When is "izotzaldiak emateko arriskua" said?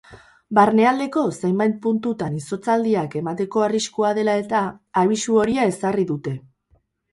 2.39-4.15